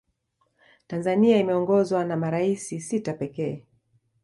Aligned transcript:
tanzania 0.87 1.37
imeongozwa 1.37 2.05
na 2.05 2.17
maraisi 2.17 2.81
sita 2.81 3.13
pekee 3.13 3.65